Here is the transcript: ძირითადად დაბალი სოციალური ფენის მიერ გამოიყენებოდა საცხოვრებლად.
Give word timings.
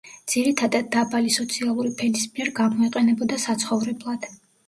ძირითადად 0.31 0.87
დაბალი 0.95 1.33
სოციალური 1.35 1.91
ფენის 2.01 2.25
მიერ 2.37 2.51
გამოიყენებოდა 2.61 3.39
საცხოვრებლად. 3.47 4.29